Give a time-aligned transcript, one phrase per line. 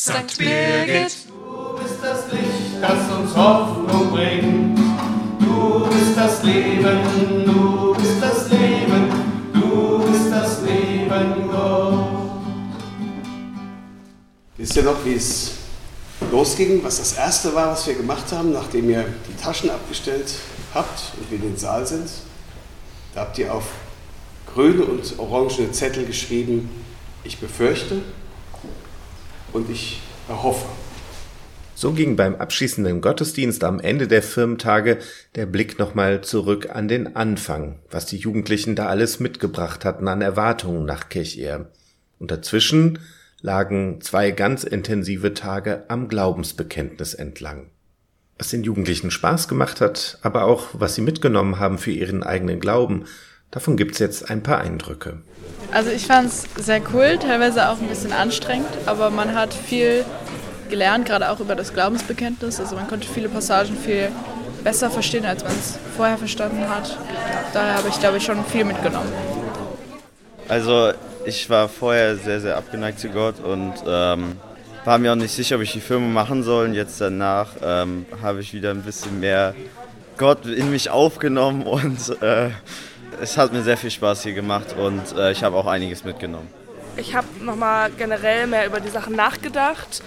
[0.00, 0.38] St.
[0.38, 1.14] Birgit.
[1.28, 4.78] Du bist das Licht, das uns Hoffnung bringt.
[5.40, 9.10] Du bist das Leben, du bist das Leben,
[9.52, 12.06] du bist das Leben, Gott.
[14.56, 15.50] Wisst ihr noch, wie es
[16.32, 20.32] losging, was das Erste war, was wir gemacht haben, nachdem ihr die Taschen abgestellt
[20.72, 22.08] habt und wir in den Saal sind?
[23.14, 23.64] Da habt ihr auf
[24.54, 26.70] grüne und orangene Zettel geschrieben,
[27.22, 28.00] ich befürchte
[29.52, 30.66] und ich erhoffe.
[31.74, 34.98] So ging beim abschließenden Gottesdienst am Ende der Firmentage
[35.34, 40.20] der Blick nochmal zurück an den Anfang, was die Jugendlichen da alles mitgebracht hatten an
[40.20, 41.70] Erwartungen nach Kirchehr.
[42.18, 42.98] Und dazwischen
[43.40, 47.70] lagen zwei ganz intensive Tage am Glaubensbekenntnis entlang.
[48.36, 52.60] Was den Jugendlichen Spaß gemacht hat, aber auch was sie mitgenommen haben für ihren eigenen
[52.60, 53.06] Glauben,
[53.50, 55.18] davon gibt's jetzt ein paar Eindrücke.
[55.72, 60.04] Also ich fand es sehr cool, teilweise auch ein bisschen anstrengend, aber man hat viel
[60.68, 62.58] gelernt, gerade auch über das Glaubensbekenntnis.
[62.60, 64.10] Also man konnte viele Passagen viel
[64.64, 66.96] besser verstehen, als man es vorher verstanden hat.
[67.52, 69.12] Daher habe ich, glaube ich, schon viel mitgenommen.
[70.48, 70.92] Also
[71.24, 74.36] ich war vorher sehr, sehr abgeneigt zu Gott und ähm,
[74.84, 76.66] war mir auch nicht sicher, ob ich die Firma machen soll.
[76.66, 79.54] Und jetzt danach ähm, habe ich wieder ein bisschen mehr
[80.16, 82.50] Gott in mich aufgenommen und äh,
[83.20, 86.48] es hat mir sehr viel Spaß hier gemacht und äh, ich habe auch einiges mitgenommen.
[86.96, 90.02] Ich habe nochmal generell mehr über die Sachen nachgedacht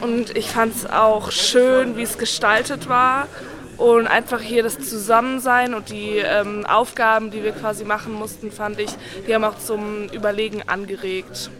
[0.00, 3.28] und ich fand es auch schön, wie es gestaltet war
[3.76, 8.78] und einfach hier das Zusammensein und die ähm, Aufgaben, die wir quasi machen mussten, fand
[8.78, 8.90] ich,
[9.26, 11.50] die haben auch zum Überlegen angeregt.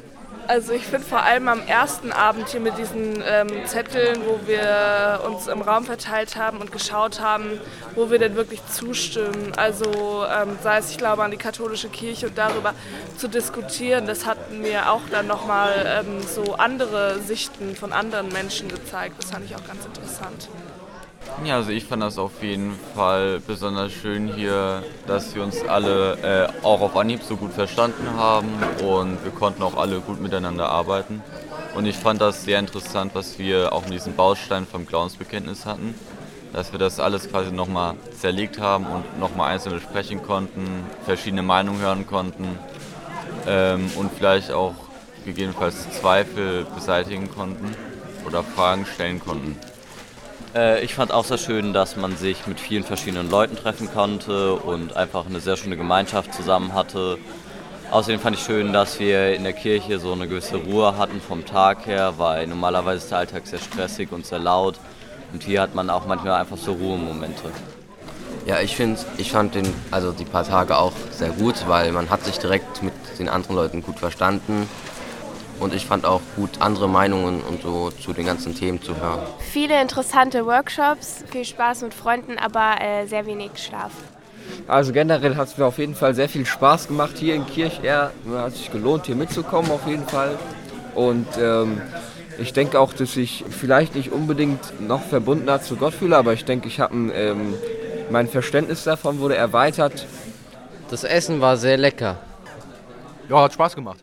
[0.52, 5.22] Also ich finde vor allem am ersten Abend hier mit diesen ähm, Zetteln, wo wir
[5.26, 7.58] uns im Raum verteilt haben und geschaut haben,
[7.94, 9.54] wo wir denn wirklich zustimmen.
[9.56, 12.74] Also ähm, sei es, ich glaube, an die katholische Kirche und darüber
[13.16, 18.68] zu diskutieren, das hat mir auch dann nochmal ähm, so andere Sichten von anderen Menschen
[18.68, 19.14] gezeigt.
[19.22, 20.50] Das fand ich auch ganz interessant.
[21.44, 26.52] Ja, also ich fand das auf jeden Fall besonders schön hier, dass wir uns alle
[26.62, 28.48] äh, auch auf Anhieb so gut verstanden haben
[28.80, 31.20] und wir konnten auch alle gut miteinander arbeiten.
[31.74, 35.94] Und ich fand das sehr interessant, was wir auch in diesem Baustein vom Glaubensbekenntnis hatten,
[36.52, 41.80] dass wir das alles quasi nochmal zerlegt haben und nochmal einzeln besprechen konnten, verschiedene Meinungen
[41.80, 42.58] hören konnten
[43.48, 44.74] ähm, und vielleicht auch
[45.24, 47.74] gegebenenfalls Zweifel beseitigen konnten
[48.26, 49.56] oder Fragen stellen konnten.
[50.54, 54.54] Äh, ich fand auch sehr schön, dass man sich mit vielen verschiedenen Leuten treffen konnte
[54.54, 57.18] und einfach eine sehr schöne Gemeinschaft zusammen hatte.
[57.90, 61.44] Außerdem fand ich schön, dass wir in der Kirche so eine gewisse Ruhe hatten vom
[61.44, 64.76] Tag her, weil normalerweise ist der Alltag sehr stressig und sehr laut.
[65.32, 67.50] Und hier hat man auch manchmal einfach so Ruhemomente.
[68.46, 72.10] Ja, ich finde, ich fand den, also die paar Tage auch sehr gut, weil man
[72.10, 74.68] hat sich direkt mit den anderen Leuten gut verstanden
[75.62, 79.20] und ich fand auch gut, andere Meinungen und so zu den ganzen Themen zu hören.
[79.38, 83.92] Viele interessante Workshops, viel Spaß mit Freunden, aber äh, sehr wenig Schlaf.
[84.66, 88.10] Also generell hat es mir auf jeden Fall sehr viel Spaß gemacht hier in Kirchher.
[88.34, 90.36] Hat sich gelohnt, hier mitzukommen auf jeden Fall.
[90.94, 91.80] Und ähm,
[92.38, 96.44] ich denke auch, dass ich vielleicht nicht unbedingt noch verbundener zu Gott fühle, aber ich
[96.44, 97.54] denke, ich habe ähm,
[98.10, 100.06] mein Verständnis davon wurde erweitert.
[100.90, 102.18] Das Essen war sehr lecker.
[103.28, 104.02] Ja, hat Spaß gemacht.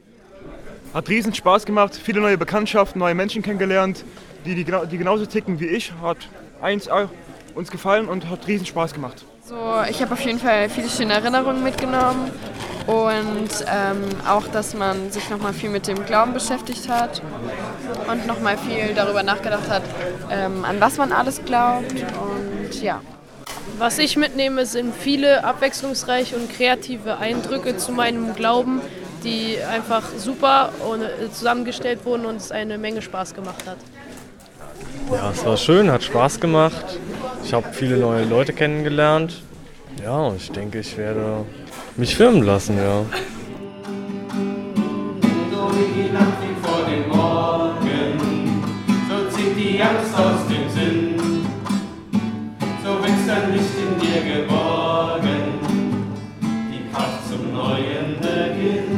[0.93, 4.03] Hat riesen Spaß gemacht, viele neue Bekanntschaften, neue Menschen kennengelernt,
[4.45, 5.93] die, die, die genauso ticken wie ich.
[6.01, 6.17] Hat
[6.61, 6.89] eins
[7.53, 9.23] uns gefallen und hat riesen Spaß gemacht.
[9.45, 9.55] So,
[9.89, 12.31] ich habe auf jeden Fall viele schöne Erinnerungen mitgenommen
[12.87, 17.21] und ähm, auch, dass man sich nochmal viel mit dem Glauben beschäftigt hat
[18.11, 19.83] und nochmal viel darüber nachgedacht hat,
[20.31, 23.01] ähm, an was man alles glaubt und ja.
[23.77, 28.81] Was ich mitnehme, sind viele abwechslungsreiche und kreative Eindrücke zu meinem Glauben,
[29.23, 33.77] die einfach super äh, zusammengestellt wurden und es eine Menge Spaß gemacht hat.
[35.11, 36.99] Ja, es war schön, hat Spaß gemacht.
[37.43, 39.41] Ich habe viele neue Leute kennengelernt.
[40.03, 41.45] Ja, ich denke, ich werde
[41.97, 43.05] mich filmen lassen, ja.
[58.59, 58.88] die